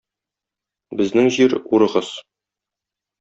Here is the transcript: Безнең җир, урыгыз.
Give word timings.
Безнең 1.01 1.29
җир, 1.37 1.57
урыгыз. 1.79 2.11